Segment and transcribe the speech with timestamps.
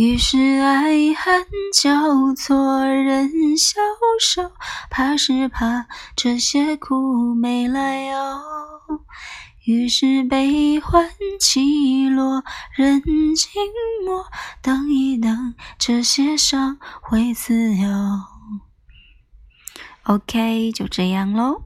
[0.00, 3.82] 于是爱恨交错人消
[4.18, 4.50] 瘦
[4.88, 8.40] 怕是怕这些苦没来由
[9.66, 12.42] 于是悲欢起落
[12.74, 13.02] 人
[13.34, 13.52] 静
[14.06, 14.24] 默
[14.62, 17.90] 等一等这些伤会自由
[20.04, 21.64] ok 就这样喽